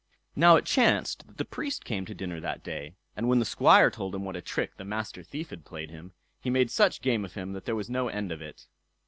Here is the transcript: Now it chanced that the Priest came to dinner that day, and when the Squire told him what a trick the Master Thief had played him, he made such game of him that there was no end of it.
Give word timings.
Now 0.35 0.55
it 0.55 0.65
chanced 0.65 1.27
that 1.27 1.37
the 1.37 1.45
Priest 1.45 1.85
came 1.85 2.07
to 2.07 2.15
dinner 2.15 2.39
that 2.39 2.63
day, 2.63 2.95
and 3.15 3.29
when 3.29 3.37
the 3.37 3.45
Squire 3.45 3.91
told 3.91 4.15
him 4.15 4.25
what 4.25 4.35
a 4.35 4.41
trick 4.41 4.77
the 4.77 4.83
Master 4.83 5.21
Thief 5.21 5.51
had 5.51 5.63
played 5.63 5.91
him, 5.91 6.13
he 6.39 6.49
made 6.49 6.71
such 6.71 7.03
game 7.03 7.23
of 7.23 7.35
him 7.35 7.53
that 7.53 7.65
there 7.65 7.75
was 7.75 7.87
no 7.87 8.07
end 8.07 8.31
of 8.31 8.41
it. 8.41 8.65